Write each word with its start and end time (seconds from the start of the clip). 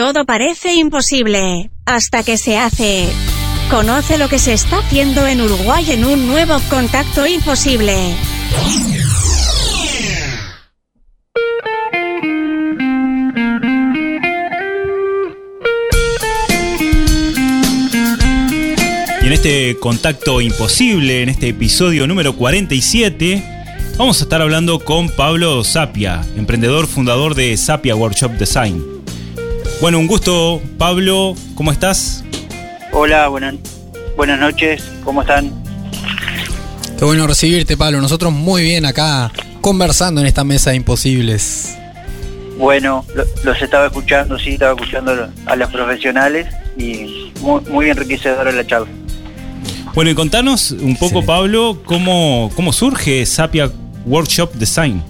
todo 0.00 0.24
parece 0.24 0.72
imposible, 0.76 1.70
hasta 1.84 2.22
que 2.22 2.38
se 2.38 2.56
hace. 2.56 3.06
Conoce 3.68 4.16
lo 4.16 4.30
que 4.30 4.38
se 4.38 4.54
está 4.54 4.78
haciendo 4.78 5.26
en 5.26 5.42
Uruguay 5.42 5.84
en 5.90 6.06
un 6.06 6.26
nuevo 6.26 6.58
contacto 6.70 7.26
imposible. 7.26 7.94
Y 19.20 19.26
en 19.26 19.32
este 19.34 19.76
contacto 19.78 20.40
imposible, 20.40 21.24
en 21.24 21.28
este 21.28 21.48
episodio 21.48 22.06
número 22.06 22.34
47, 22.36 23.44
vamos 23.98 24.18
a 24.20 24.22
estar 24.22 24.40
hablando 24.40 24.78
con 24.78 25.10
Pablo 25.10 25.62
Sapia, 25.62 26.22
emprendedor 26.38 26.86
fundador 26.86 27.34
de 27.34 27.54
Sapia 27.58 27.94
Workshop 27.94 28.30
Design. 28.38 28.99
Bueno, 29.80 29.98
un 29.98 30.06
gusto, 30.06 30.60
Pablo, 30.78 31.34
¿cómo 31.54 31.72
estás? 31.72 32.22
Hola, 32.92 33.28
buenas, 33.28 33.54
buenas 34.16 34.38
noches, 34.38 34.82
¿cómo 35.04 35.22
están? 35.22 35.50
Qué 36.98 37.04
bueno 37.04 37.26
recibirte, 37.26 37.76
Pablo. 37.76 38.00
Nosotros 38.00 38.32
muy 38.32 38.62
bien 38.62 38.84
acá 38.84 39.32
conversando 39.62 40.20
en 40.20 40.26
esta 40.26 40.44
mesa 40.44 40.70
de 40.70 40.76
imposibles. 40.76 41.76
Bueno, 42.58 43.06
lo- 43.14 43.24
los 43.42 43.62
estaba 43.62 43.86
escuchando, 43.86 44.38
sí, 44.38 44.50
estaba 44.50 44.72
escuchando 44.72 45.30
a 45.46 45.56
los 45.56 45.70
profesionales 45.70 46.46
y 46.76 47.32
muy, 47.40 47.62
muy 47.70 47.88
enriquecedora 47.88 48.52
la 48.52 48.66
charla. 48.66 48.88
Bueno, 49.94 50.10
y 50.10 50.14
contanos 50.14 50.72
un 50.72 50.94
poco. 50.96 51.24
Pablo, 51.24 51.80
cómo, 51.86 52.50
cómo 52.54 52.72
surge 52.74 53.24
Sapia 53.24 53.70
Workshop 54.04 54.52
Design. 54.54 55.02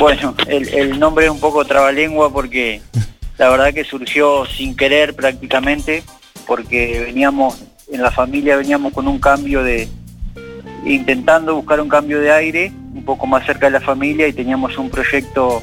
Bueno, 0.00 0.34
el, 0.48 0.68
el 0.70 0.98
nombre 0.98 1.26
es 1.26 1.30
un 1.30 1.38
poco 1.38 1.64
trabalengua 1.64 2.30
porque 2.32 2.82
la 3.38 3.48
verdad 3.48 3.72
que 3.72 3.84
surgió 3.84 4.46
sin 4.46 4.76
querer 4.76 5.14
prácticamente, 5.14 6.02
porque 6.46 7.02
veníamos, 7.04 7.62
en 7.90 8.02
la 8.02 8.10
familia 8.10 8.56
veníamos 8.56 8.92
con 8.92 9.08
un 9.08 9.18
cambio 9.18 9.62
de, 9.62 9.88
intentando 10.84 11.54
buscar 11.54 11.80
un 11.80 11.88
cambio 11.88 12.20
de 12.20 12.30
aire, 12.30 12.72
un 12.94 13.04
poco 13.04 13.26
más 13.26 13.44
cerca 13.44 13.66
de 13.66 13.72
la 13.72 13.80
familia 13.80 14.28
y 14.28 14.32
teníamos 14.32 14.78
un 14.78 14.90
proyecto 14.90 15.62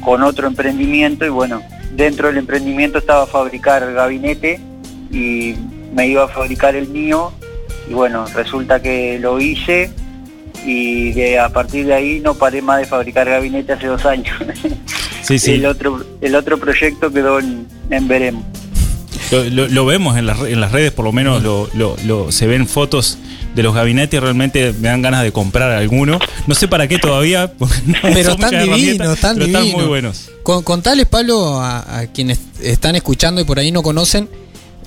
con 0.00 0.22
otro 0.22 0.46
emprendimiento 0.46 1.26
y 1.26 1.28
bueno, 1.28 1.62
dentro 1.94 2.28
del 2.28 2.38
emprendimiento 2.38 2.98
estaba 2.98 3.26
fabricar 3.26 3.92
gabinete 3.92 4.60
y 5.10 5.54
me 5.92 6.08
iba 6.08 6.24
a 6.24 6.28
fabricar 6.28 6.76
el 6.76 6.88
mío 6.88 7.32
y 7.88 7.94
bueno, 7.94 8.26
resulta 8.34 8.80
que 8.80 9.18
lo 9.18 9.40
hice 9.40 9.90
y 10.64 11.34
a 11.34 11.48
partir 11.50 11.86
de 11.86 11.94
ahí 11.94 12.20
no 12.20 12.34
paré 12.34 12.62
más 12.62 12.78
de 12.78 12.86
fabricar 12.86 13.28
gabinete 13.28 13.72
hace 13.72 13.86
dos 13.86 14.04
años. 14.06 14.34
Sí, 15.26 15.38
sí. 15.38 15.52
El 15.52 15.66
otro, 15.66 16.04
el 16.20 16.34
otro 16.34 16.58
proyecto 16.58 17.12
quedó 17.12 17.38
en, 17.40 17.66
en 17.90 18.08
veremos. 18.08 18.44
Lo, 19.32 19.42
lo- 19.44 19.68
lo 19.68 19.86
vemos 19.86 20.16
en 20.16 20.26
las, 20.26 20.38
re- 20.38 20.52
en 20.52 20.60
las 20.60 20.70
redes, 20.72 20.92
por 20.92 21.04
lo 21.04 21.12
menos 21.12 21.42
lo, 21.42 21.68
lo- 21.74 21.96
lo- 22.04 22.30
se 22.30 22.46
ven 22.46 22.68
fotos 22.68 23.18
de 23.56 23.62
los 23.62 23.74
gabinetes, 23.74 24.20
realmente 24.22 24.72
me 24.78 24.88
dan 24.88 25.02
ganas 25.02 25.22
de 25.24 25.32
comprar 25.32 25.70
alguno. 25.72 26.18
No 26.46 26.54
sé 26.54 26.68
para 26.68 26.86
qué 26.86 26.98
todavía, 26.98 27.52
no 27.58 27.66
Pero 28.02 28.32
están 28.32 28.50
divinos, 28.50 29.14
están 29.14 29.34
pero 29.36 29.46
están 29.46 29.62
divinos. 29.62 29.80
muy 29.80 29.88
buenos. 29.88 30.28
Con, 30.42 30.62
contales, 30.62 31.06
Pablo, 31.06 31.60
a, 31.60 32.00
a 32.00 32.06
quienes 32.08 32.38
están 32.62 32.94
escuchando 32.94 33.40
y 33.40 33.44
por 33.44 33.58
ahí 33.58 33.72
no 33.72 33.82
conocen, 33.82 34.28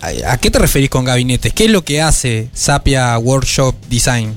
¿a, 0.01 0.31
a 0.33 0.37
qué 0.37 0.51
te 0.51 0.59
referís 0.59 0.89
con 0.89 1.03
gabinetes? 1.03 1.51
¿Qué 1.51 1.65
es 1.65 1.71
lo 1.71 1.83
que 1.83 2.01
hace 2.01 2.47
Sapia 2.53 3.17
Workshop 3.17 3.75
Design? 3.89 4.33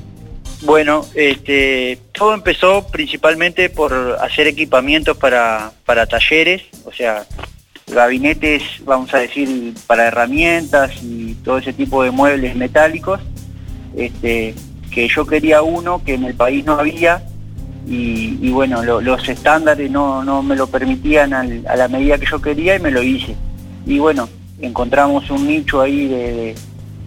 Bueno, 0.62 1.04
este, 1.14 1.98
todo 2.12 2.34
empezó 2.34 2.86
principalmente 2.88 3.68
por 3.68 4.16
hacer 4.20 4.46
equipamientos 4.46 5.16
para, 5.16 5.72
para 5.84 6.06
talleres, 6.06 6.62
o 6.84 6.92
sea, 6.92 7.24
gabinetes, 7.88 8.62
vamos 8.84 9.12
a 9.12 9.18
decir, 9.18 9.74
para 9.88 10.06
herramientas 10.06 10.92
y 11.02 11.34
todo 11.44 11.58
ese 11.58 11.72
tipo 11.72 12.04
de 12.04 12.12
muebles 12.12 12.54
metálicos, 12.54 13.20
este, 13.96 14.54
que 14.90 15.08
yo 15.08 15.26
quería 15.26 15.62
uno 15.62 16.02
que 16.04 16.14
en 16.14 16.24
el 16.24 16.34
país 16.34 16.64
no 16.64 16.74
había 16.78 17.22
y, 17.84 18.48
bueno, 18.50 18.84
lo- 18.84 19.00
los 19.00 19.28
estándares 19.28 19.90
no, 19.90 20.22
no 20.22 20.42
me 20.44 20.54
lo 20.54 20.68
permitían 20.68 21.34
a 21.34 21.76
la 21.76 21.88
medida 21.88 22.16
que 22.18 22.26
yo 22.30 22.40
quería 22.40 22.76
y 22.76 22.78
me 22.80 22.92
lo 22.92 23.02
hice. 23.02 23.34
Y 23.84 23.98
bueno, 23.98 24.28
encontramos 24.60 25.28
un 25.30 25.48
nicho 25.48 25.80
ahí 25.80 26.06
de- 26.06 26.54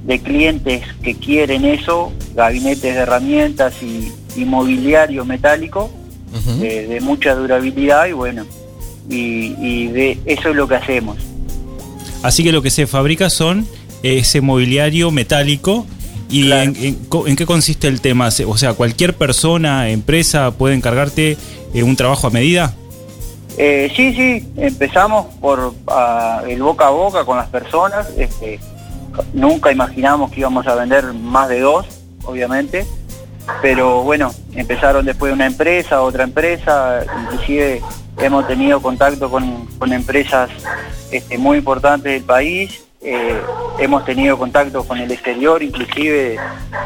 de 0.05 0.19
clientes 0.19 0.83
que 1.03 1.15
quieren 1.15 1.65
eso, 1.65 2.11
gabinetes 2.35 2.81
de 2.95 3.01
herramientas 3.01 3.73
y, 3.81 4.11
y 4.39 4.45
mobiliario 4.45 5.25
metálico 5.25 5.91
Ujú. 6.33 6.59
de, 6.59 6.87
de 6.87 7.01
mucha 7.01 7.33
durabilidad 7.35 8.05
y 8.07 8.11
bueno, 8.13 8.45
y, 9.09 9.55
y 9.59 9.87
de 9.87 10.19
eso 10.25 10.49
es 10.49 10.55
lo 10.55 10.67
que 10.67 10.75
hacemos. 10.75 11.17
Así 12.23 12.43
que 12.43 12.51
lo 12.51 12.61
que 12.61 12.69
se 12.71 12.87
fabrica 12.87 13.29
son 13.29 13.67
ese 14.03 14.41
mobiliario 14.41 15.11
metálico. 15.11 15.85
¿Y 16.27 16.47
Claro. 16.47 16.71
en, 16.71 16.75
en 16.75 16.97
en 17.27 17.35
qué 17.35 17.45
consiste 17.45 17.87
el 17.87 18.01
tema? 18.01 18.29
O 18.47 18.57
sea, 18.57 18.73
cualquier 18.73 19.13
persona, 19.13 19.89
empresa 19.89 20.49
puede 20.51 20.73
encargarte 20.73 21.37
eh, 21.73 21.83
un 21.83 21.95
trabajo 21.95 22.25
a 22.25 22.29
medida. 22.31 22.73
Eh, 23.59 23.91
sí, 23.95 24.13
sí, 24.15 24.47
empezamos 24.57 25.27
por 25.39 25.75
ah, 25.87 26.41
el 26.49 26.61
boca 26.63 26.87
a 26.87 26.89
boca 26.89 27.25
con 27.25 27.37
las 27.37 27.47
personas. 27.49 28.07
Este, 28.17 28.59
nunca 29.33 29.71
imaginamos 29.71 30.31
que 30.31 30.41
íbamos 30.41 30.65
a 30.67 30.75
vender 30.75 31.13
más 31.13 31.49
de 31.49 31.59
dos, 31.61 31.85
obviamente. 32.23 32.85
Pero 33.61 34.01
bueno, 34.03 34.31
empezaron 34.53 35.05
después 35.05 35.31
una 35.31 35.45
empresa, 35.45 36.01
otra 36.01 36.23
empresa, 36.23 37.03
inclusive 37.23 37.81
hemos 38.17 38.47
tenido 38.47 38.81
contacto 38.81 39.29
con, 39.29 39.65
con 39.77 39.93
empresas 39.93 40.49
este, 41.11 41.37
muy 41.37 41.57
importantes 41.59 42.11
del 42.13 42.23
país. 42.23 42.81
eh, 43.01 43.39
hemos 43.77 44.03
tenido 44.03 44.35
contacto 44.39 44.83
con 44.83 44.97
el 44.97 45.11
exterior, 45.11 45.61
inclusive 45.61 46.37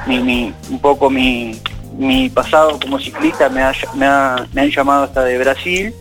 mi, 0.06 0.20
mi- 0.20 0.54
un 0.70 0.80
poco 0.80 1.10
mi, 1.10 1.58
mi 1.98 2.30
pasado 2.30 2.78
como 2.78 3.00
ciclista 3.00 3.48
me, 3.48 3.62
ha- 3.62 3.74
me 3.96 4.06
ha- 4.06 4.46
me 4.52 4.62
han 4.64 4.70
llamado 4.70 5.04
hasta 5.06 5.24
de 5.24 5.38
Brasil 5.38 5.94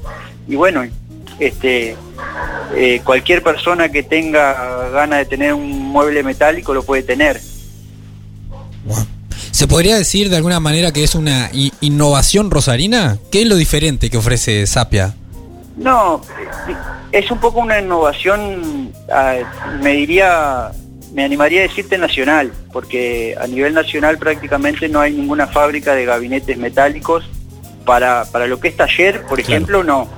y 0.49 0.57
bueno, 0.57 0.83
este, 1.39 1.97
eh, 2.75 3.01
cualquier 3.05 3.43
persona 3.43 3.89
que 3.91 4.03
tenga 4.03 4.89
ganas 4.91 5.21
de 5.21 5.25
tener 5.27 5.55
un 5.55 5.71
mueble 5.89 6.23
metálico 6.23 6.75
lo 6.75 6.83
puede 6.83 7.03
tener. 7.03 7.41
Wow. 8.87 9.07
¿Se 9.51 9.67
podría 9.67 9.97
decir 9.97 10.31
de 10.31 10.37
alguna 10.37 10.61
manera 10.61 10.93
que 10.93 11.03
es 11.03 11.15
una 11.15 11.51
innovación 11.81 12.51
rosarina? 12.51 13.19
¿Qué 13.31 13.43
es 13.43 13.49
lo 13.49 13.57
diferente 13.57 14.11
que 14.11 14.17
ofrece 14.17 14.67
Sapia? 14.67 15.15
No, 15.77 16.21
es 17.13 17.31
un 17.31 17.39
poco 17.39 17.61
una 17.61 17.81
innovación, 17.81 18.93
ah, 19.13 19.37
me 19.81 19.93
diría, 19.93 20.71
me 21.13 21.25
animaría 21.25 21.61
a 21.61 21.63
decirte 21.63 21.99
nacional, 21.99 22.53
porque 22.73 23.37
a 23.41 23.47
nivel 23.47 23.75
nacional 23.75 24.19
prácticamente 24.19 24.89
no 24.89 25.01
hay 25.01 25.13
ninguna 25.13 25.47
fábrica 25.47 25.95
de 25.95 26.05
gabinetes 26.05 26.57
metálicos 26.59 27.25
para, 27.85 28.25
para 28.27 28.47
lo 28.47 28.61
que 28.61 28.69
es 28.69 28.77
taller, 28.77 29.23
por 29.23 29.39
Claro. 29.39 29.53
ejemplo, 29.55 29.85
no. 29.85 30.09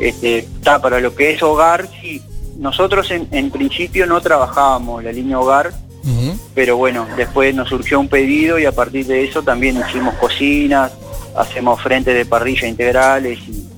Este, 0.00 0.38
está 0.38 0.80
para 0.80 1.00
lo 1.00 1.14
que 1.14 1.32
es 1.32 1.42
hogar, 1.42 1.88
sí. 2.00 2.22
Nosotros 2.58 3.10
en, 3.10 3.28
en 3.30 3.50
principio 3.50 4.06
no 4.06 4.20
trabajábamos 4.20 5.04
la 5.04 5.12
línea 5.12 5.38
hogar, 5.38 5.72
pero 6.54 6.76
bueno, 6.76 7.06
después 7.16 7.54
nos 7.54 7.68
surgió 7.68 8.00
un 8.00 8.08
pedido 8.08 8.58
y 8.58 8.64
a 8.64 8.72
partir 8.72 9.06
de 9.06 9.24
eso 9.24 9.42
también 9.42 9.76
hicimos 9.76 10.14
cocinas, 10.14 10.92
hacemos 11.36 11.80
frentes 11.82 12.14
de 12.14 12.24
parrilla 12.24 12.66
integrales 12.66 13.38
y, 13.46 13.68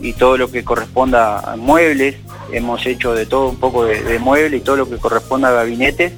y 0.00 0.12
todo 0.14 0.36
lo 0.38 0.50
que 0.50 0.64
corresponda 0.64 1.40
a 1.40 1.56
muebles, 1.56 2.16
hemos 2.52 2.86
hecho 2.86 3.14
de 3.14 3.26
todo 3.26 3.48
un 3.48 3.56
poco 3.56 3.84
de, 3.84 4.02
de 4.02 4.18
mueble 4.18 4.58
y 4.58 4.60
todo 4.60 4.76
lo 4.76 4.88
que 4.88 4.96
corresponda 4.96 5.48
a 5.48 5.52
gabinetes, 5.52 6.12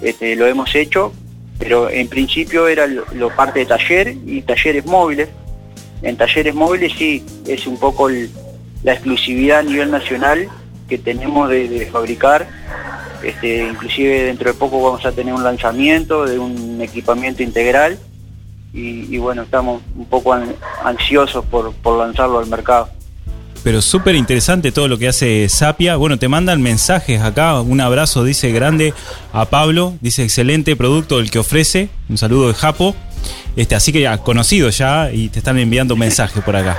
este, 0.00 0.34
lo 0.34 0.46
hemos 0.46 0.74
hecho, 0.74 1.12
pero 1.58 1.88
en 1.90 2.08
principio 2.08 2.66
era 2.66 2.86
lo, 2.86 3.04
lo 3.14 3.30
parte 3.34 3.60
de 3.60 3.66
taller 3.66 4.16
y 4.26 4.42
talleres 4.42 4.84
móviles. 4.84 5.28
En 6.02 6.16
talleres 6.16 6.54
móviles 6.54 6.92
sí, 6.98 7.24
es 7.46 7.66
un 7.66 7.78
poco 7.78 8.08
la 8.08 8.92
exclusividad 8.92 9.60
a 9.60 9.62
nivel 9.62 9.90
nacional 9.90 10.48
que 10.88 10.98
tenemos 10.98 11.48
de, 11.48 11.88
fabricar 11.90 12.48
este, 13.22 13.68
inclusive 13.68 14.24
dentro 14.24 14.52
de 14.52 14.58
poco 14.58 14.82
vamos 14.82 15.06
a 15.06 15.12
tener 15.12 15.32
un 15.32 15.44
lanzamiento 15.44 16.24
de 16.26 16.38
un 16.38 16.80
equipamiento 16.80 17.42
integral 17.42 17.98
y, 18.74 19.18
bueno, 19.18 19.42
estamos 19.42 19.82
un 19.94 20.06
poco 20.06 20.32
an- 20.32 20.54
ansiosos 20.82 21.44
por, 21.44 21.72
por 21.74 21.98
lanzarlo 21.98 22.38
al 22.38 22.46
mercado. 22.46 22.88
Pero 23.62 23.82
súper 23.82 24.16
interesante 24.16 24.72
todo 24.72 24.88
lo 24.88 24.98
que 24.98 25.08
hace 25.08 25.48
Sapia. 25.48 25.96
Bueno, 25.96 26.18
te 26.18 26.26
mandan 26.26 26.62
mensajes 26.62 27.20
acá. 27.20 27.60
Un 27.60 27.80
abrazo, 27.80 28.24
dice 28.24 28.50
grande 28.50 28.94
a 29.32 29.44
Pablo. 29.44 29.94
Dice 30.00 30.24
excelente 30.24 30.74
producto 30.74 31.20
el 31.20 31.30
que 31.30 31.38
ofrece. 31.38 31.90
Un 32.08 32.16
saludo 32.18 32.48
de 32.48 32.54
Japo. 32.54 32.96
Este, 33.56 33.74
así 33.74 33.92
que 33.92 34.00
ya, 34.00 34.18
conocido 34.18 34.68
ya 34.70 35.10
y 35.12 35.28
te 35.28 35.38
están 35.40 35.58
enviando 35.58 35.96
mensajes 35.96 36.42
por 36.42 36.56
acá. 36.56 36.78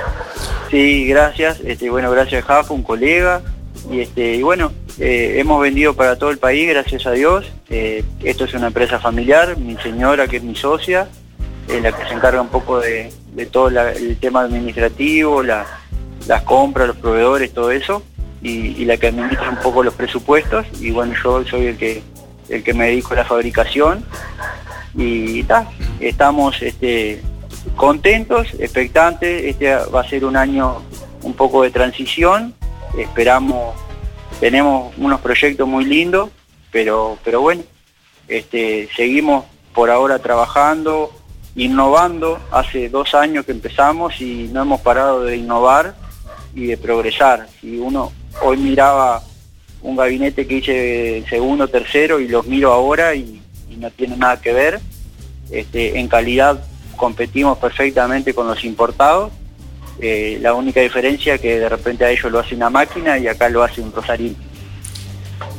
Sí, 0.70 1.06
gracias. 1.06 1.60
Este, 1.64 1.88
bueno, 1.90 2.10
gracias 2.10 2.42
a 2.42 2.46
Jafo, 2.46 2.74
un 2.74 2.82
colega. 2.82 3.42
Y, 3.90 4.00
este, 4.00 4.36
y 4.36 4.42
bueno, 4.42 4.72
eh, 4.98 5.34
hemos 5.38 5.60
vendido 5.60 5.94
para 5.94 6.16
todo 6.16 6.30
el 6.30 6.38
país, 6.38 6.68
gracias 6.68 7.06
a 7.06 7.12
Dios. 7.12 7.44
Eh, 7.70 8.02
esto 8.22 8.44
es 8.44 8.54
una 8.54 8.68
empresa 8.68 8.98
familiar. 8.98 9.56
Mi 9.56 9.76
señora, 9.76 10.26
que 10.26 10.38
es 10.38 10.42
mi 10.42 10.54
socia, 10.56 11.08
es 11.68 11.82
la 11.82 11.92
que 11.92 12.06
se 12.08 12.14
encarga 12.14 12.40
un 12.40 12.48
poco 12.48 12.80
de, 12.80 13.12
de 13.34 13.46
todo 13.46 13.68
el 13.68 14.16
tema 14.18 14.42
administrativo, 14.42 15.42
la- 15.42 15.66
las 16.26 16.42
compras, 16.42 16.88
los 16.88 16.96
proveedores, 16.96 17.52
todo 17.52 17.70
eso. 17.70 18.02
y, 18.42 18.74
y 18.82 18.84
la 18.84 18.96
que 18.98 19.06
administra 19.08 19.48
un 19.48 19.56
poco 19.56 19.82
los 19.82 19.94
presupuestos 19.94 20.66
y 20.80 20.90
bueno, 20.90 21.14
yo 21.22 21.44
soy 21.46 21.66
el 21.68 21.76
que 21.78 22.02
el 22.50 22.62
que 22.62 22.74
me 22.74 22.88
dedico 22.88 23.14
a 23.14 23.16
la 23.16 23.24
fabricación 23.24 24.04
y 24.96 25.42
ta, 25.44 25.68
estamos 26.00 26.60
este, 26.62 27.20
contentos, 27.76 28.48
expectantes, 28.58 29.44
este 29.44 29.74
va 29.74 30.00
a 30.00 30.08
ser 30.08 30.24
un 30.24 30.36
año 30.36 30.82
un 31.22 31.34
poco 31.34 31.62
de 31.62 31.70
transición, 31.70 32.54
esperamos, 32.98 33.74
tenemos 34.40 34.92
unos 34.98 35.20
proyectos 35.20 35.66
muy 35.66 35.84
lindos, 35.84 36.30
pero, 36.70 37.18
pero 37.24 37.40
bueno, 37.40 37.62
este, 38.28 38.88
seguimos 38.94 39.44
por 39.72 39.90
ahora 39.90 40.18
trabajando, 40.18 41.10
innovando, 41.56 42.38
hace 42.50 42.88
dos 42.88 43.14
años 43.14 43.44
que 43.44 43.52
empezamos 43.52 44.20
y 44.20 44.48
no 44.52 44.62
hemos 44.62 44.80
parado 44.80 45.24
de 45.24 45.36
innovar 45.36 45.94
y 46.54 46.66
de 46.66 46.76
progresar. 46.76 47.48
Si 47.60 47.78
uno 47.78 48.12
hoy 48.42 48.56
miraba 48.56 49.22
un 49.82 49.96
gabinete 49.96 50.46
que 50.46 50.54
hice 50.54 51.24
segundo, 51.28 51.68
tercero 51.68 52.20
y 52.20 52.28
los 52.28 52.46
miro 52.46 52.72
ahora 52.72 53.14
y, 53.14 53.43
no 53.76 53.90
tiene 53.90 54.16
nada 54.16 54.40
que 54.40 54.52
ver, 54.52 54.80
este, 55.50 55.98
en 55.98 56.08
calidad 56.08 56.64
competimos 56.96 57.58
perfectamente 57.58 58.34
con 58.34 58.46
los 58.46 58.64
importados. 58.64 59.32
Eh, 60.00 60.38
la 60.40 60.54
única 60.54 60.80
diferencia 60.80 61.34
es 61.34 61.40
que 61.40 61.58
de 61.58 61.68
repente 61.68 62.04
a 62.04 62.10
ellos 62.10 62.30
lo 62.30 62.40
hace 62.40 62.54
una 62.54 62.70
máquina 62.70 63.18
y 63.18 63.26
acá 63.26 63.48
lo 63.48 63.62
hace 63.62 63.80
un 63.80 63.92
rosarín. 63.92 64.36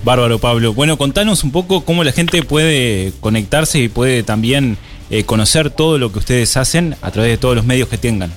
Bárbaro, 0.04 0.40
Pablo. 0.40 0.74
Bueno, 0.74 0.98
contanos 0.98 1.44
un 1.44 1.52
poco 1.52 1.84
cómo 1.84 2.04
la 2.04 2.12
gente 2.12 2.44
puede 2.44 3.12
conectarse 3.22 3.80
y 3.80 3.90
puede 3.90 4.24
también 4.24 4.78
eh, 5.10 5.24
conocer 5.24 5.70
todo 5.70 5.98
lo 5.98 6.12
que 6.12 6.20
ustedes 6.20 6.58
hacen 6.58 6.96
a 7.02 7.12
través 7.12 7.32
de 7.32 7.38
todos 7.38 7.56
los 7.56 7.66
medios 7.66 7.90
que 7.90 7.98
tengan. 7.98 8.32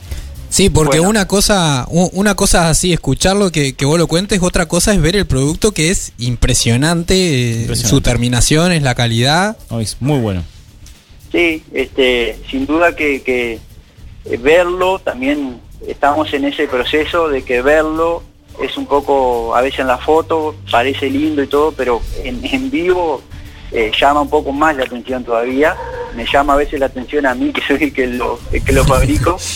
Sí, 0.50 0.70
porque 0.70 0.98
Bueno. 0.98 1.10
una 1.10 1.28
cosa 1.28 1.86
una 1.90 2.34
cosa 2.34 2.64
es 2.64 2.70
así, 2.78 2.92
escucharlo, 2.92 3.50
que, 3.52 3.74
que 3.74 3.84
vos 3.84 3.98
lo 3.98 4.06
cuentes, 4.06 4.40
otra 4.42 4.66
cosa 4.66 4.92
es 4.94 5.00
ver 5.00 5.14
el 5.16 5.26
producto 5.26 5.72
que 5.72 5.90
es 5.90 6.12
impresionante, 6.18 7.14
Impresionante. 7.60 7.88
su 7.88 8.00
terminación, 8.00 8.72
es 8.72 8.82
la 8.82 8.94
calidad. 8.94 9.56
Es 9.80 9.96
muy 10.00 10.18
bueno. 10.20 10.42
Sí, 11.30 11.62
este, 11.74 12.38
sin 12.50 12.64
duda 12.66 12.96
que, 12.96 13.22
que, 13.22 13.58
eh, 14.24 14.36
verlo, 14.38 14.98
también 14.98 15.60
estamos 15.86 16.32
en 16.32 16.46
ese 16.46 16.66
proceso 16.66 17.28
de 17.28 17.42
que 17.42 17.60
verlo 17.62 18.22
es 18.62 18.76
un 18.76 18.86
poco, 18.86 19.54
a 19.54 19.60
veces 19.60 19.80
en 19.80 19.86
la 19.86 19.98
foto 19.98 20.54
parece 20.70 21.08
lindo 21.10 21.42
y 21.42 21.46
todo, 21.46 21.72
pero 21.72 22.00
en, 22.24 22.44
en 22.44 22.70
vivo 22.70 23.22
eh, 23.70 23.92
llama 24.00 24.22
un 24.22 24.30
poco 24.30 24.50
más 24.52 24.74
la 24.76 24.84
atención 24.84 25.22
todavía. 25.24 25.76
Me 26.16 26.24
llama 26.24 26.54
a 26.54 26.56
veces 26.56 26.80
la 26.80 26.86
atención 26.86 27.26
a 27.26 27.34
mí, 27.34 27.52
que 27.52 27.60
soy 27.66 27.84
el 27.84 27.92
que 27.92 28.06
lo, 28.06 28.40
el 28.50 28.64
que 28.64 28.72
lo 28.72 28.84
fabrico. 28.84 29.36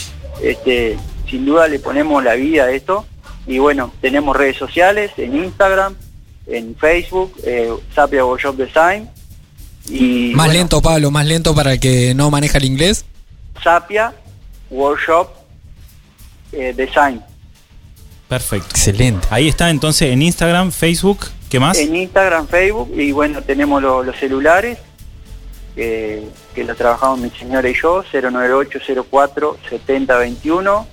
Este, 0.42 0.98
sin 1.30 1.44
duda 1.46 1.68
le 1.68 1.78
ponemos 1.78 2.22
la 2.22 2.34
vida 2.34 2.64
a 2.64 2.70
esto. 2.72 3.06
Y 3.46 3.58
bueno, 3.58 3.92
tenemos 4.00 4.36
redes 4.36 4.56
sociales, 4.56 5.10
en 5.16 5.36
Instagram, 5.36 5.94
en 6.46 6.76
Facebook, 6.76 7.34
eh, 7.44 7.70
Sapia 7.94 8.24
Workshop 8.24 8.56
Design. 8.56 9.08
Y 9.88 10.32
más 10.34 10.46
bueno, 10.46 10.60
lento, 10.60 10.80
Pablo, 10.82 11.10
más 11.10 11.26
lento 11.26 11.54
para 11.54 11.72
el 11.72 11.80
que 11.80 12.14
no 12.14 12.30
maneja 12.30 12.58
el 12.58 12.64
inglés. 12.64 13.04
Sapia 13.62 14.12
Workshop 14.70 15.28
eh, 16.52 16.72
Design. 16.76 17.20
Perfecto. 18.28 18.68
Excelente. 18.70 19.26
Ahí 19.30 19.48
está 19.48 19.70
entonces 19.70 20.10
en 20.12 20.22
Instagram, 20.22 20.70
Facebook, 20.70 21.26
¿qué 21.50 21.58
más? 21.60 21.76
En 21.78 21.94
Instagram, 21.94 22.46
Facebook 22.46 22.92
y 22.96 23.12
bueno, 23.12 23.42
tenemos 23.42 23.82
lo- 23.82 24.02
los 24.02 24.16
celulares 24.16 24.78
que 25.74 26.30
los 26.56 26.76
trabajamos 26.76 27.20
mi 27.20 27.30
señora 27.30 27.69
y 27.69 27.74
yo, 27.74 28.04
098-04-7021 28.04 30.86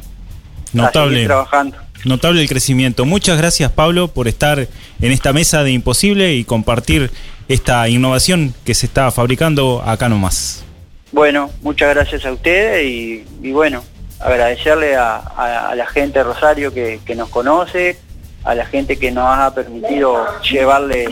Notable. 0.74 1.26
trabajando. 1.26 1.78
Notable 2.06 2.42
el 2.42 2.48
crecimiento. 2.48 3.06
Muchas 3.06 3.38
gracias, 3.38 3.72
Pablo, 3.72 4.08
por 4.08 4.28
estar 4.28 4.60
en 4.60 5.12
esta 5.12 5.34
mesa 5.34 5.64
de 5.64 5.72
Imposible 5.72 6.34
y 6.36 6.46
compartir 6.46 7.12
esta 7.50 7.90
innovación 7.90 8.54
que 8.64 8.74
se 8.74 8.86
está 8.86 9.12
fabricando 9.12 9.82
acá 9.86 10.08
nomás. 10.08 10.64
Bueno, 11.12 11.50
muchas 11.62 11.94
gracias 11.94 12.26
a 12.26 12.32
ustedes 12.32 12.86
y, 12.86 13.26
y 13.42 13.52
bueno, 13.52 13.84
agradecerle 14.20 14.96
a, 14.96 15.74
la 15.76 15.86
gente 15.88 16.20
de 16.20 16.24
Rosario 16.24 16.74
que, 16.74 17.16
nos 17.16 17.30
conoce, 17.30 17.98
a 18.44 18.56
la 18.56 18.66
gente 18.66 18.98
que 18.98 19.12
nos 19.12 19.26
ha 19.28 19.54
permitido 19.54 20.26
llevarle, 20.42 21.08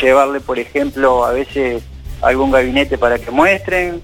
llevarle 0.00 0.40
por 0.40 0.58
ejemplo, 0.58 1.24
a 1.24 1.32
veces 1.32 1.82
algún 2.22 2.50
gabinete 2.50 2.98
para 2.98 3.18
que 3.18 3.30
muestren, 3.30 4.02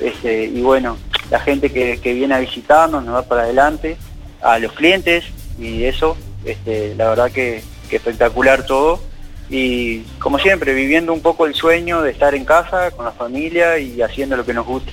este, 0.00 0.44
y 0.44 0.60
bueno, 0.62 0.96
la 1.30 1.40
gente 1.40 1.70
que, 1.72 1.96
viene 2.14 2.34
a 2.34 2.38
visitarnos 2.38 3.04
nos 3.04 3.14
va 3.14 3.22
para 3.22 3.42
adelante, 3.42 3.96
a 4.42 4.58
los 4.58 4.72
clientes 4.72 5.24
y 5.58 5.84
eso, 5.84 6.16
este, 6.44 6.94
la 6.94 7.08
verdad 7.08 7.30
que 7.30 7.62
espectacular 7.90 8.64
todo 8.66 9.00
y 9.48 10.00
como 10.18 10.38
siempre 10.38 10.74
viviendo 10.74 11.12
un 11.12 11.20
poco 11.20 11.46
el 11.46 11.54
sueño 11.54 12.02
de 12.02 12.10
estar 12.10 12.34
en 12.34 12.44
casa 12.44 12.90
con 12.90 13.04
la 13.04 13.12
familia 13.12 13.78
y 13.78 14.00
haciendo 14.02 14.36
lo 14.36 14.44
que 14.44 14.54
nos 14.54 14.66
guste. 14.66 14.92